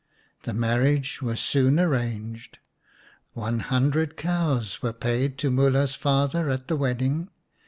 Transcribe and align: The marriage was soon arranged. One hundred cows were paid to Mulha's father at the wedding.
The 0.45 0.53
marriage 0.55 1.21
was 1.21 1.39
soon 1.39 1.79
arranged. 1.79 2.57
One 3.33 3.59
hundred 3.59 4.17
cows 4.17 4.81
were 4.81 4.93
paid 4.93 5.37
to 5.37 5.51
Mulha's 5.51 5.93
father 5.93 6.49
at 6.49 6.67
the 6.67 6.75
wedding. 6.75 7.29